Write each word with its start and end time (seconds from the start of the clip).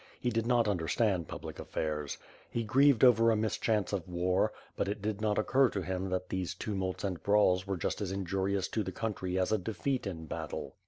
He 0.19 0.31
did 0.31 0.47
not 0.47 0.67
un 0.67 0.79
derstand 0.79 1.27
public 1.27 1.59
affairs. 1.59 2.17
He 2.49 2.63
grieved 2.63 3.03
over 3.03 3.29
a 3.29 3.35
mischance 3.35 3.93
of 3.93 4.09
war, 4.09 4.51
but 4.75 4.87
it 4.87 4.99
did 4.99 5.21
not 5.21 5.37
occur 5.37 5.69
to 5.69 5.83
him 5.83 6.09
that 6.09 6.29
these 6.29 6.55
tumults 6.55 7.03
and 7.03 7.21
brawls 7.21 7.67
were 7.67 7.77
just 7.77 8.01
as 8.01 8.11
injurious 8.11 8.67
to 8.69 8.81
the 8.81 8.91
country 8.91 9.37
as 9.37 9.51
a 9.51 9.59
defeat 9.59 10.07
in 10.07 10.25
battle. 10.25 10.73